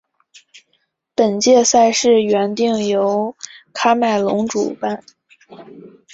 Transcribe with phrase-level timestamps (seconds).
[1.13, 3.35] 本届赛事原定由
[3.71, 5.03] 喀麦隆主办。